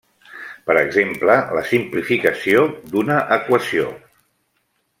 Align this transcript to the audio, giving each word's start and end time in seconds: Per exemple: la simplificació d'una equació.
Per 0.69 0.75
exemple: 0.79 1.35
la 1.57 1.63
simplificació 1.73 2.65
d'una 2.95 3.21
equació. 3.39 3.87